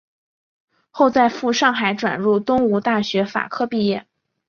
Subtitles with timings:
[0.89, 4.07] 后在赴上海转入东吴大学法科毕业。